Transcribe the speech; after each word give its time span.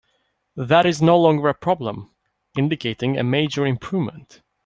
That 0.55 0.87
is 0.87 0.99
no 0.99 1.15
longer 1.15 1.47
a 1.47 1.53
problem, 1.53 2.09
indicating 2.57 3.19
a 3.19 3.23
major 3.23 3.67
improvement. 3.67 4.41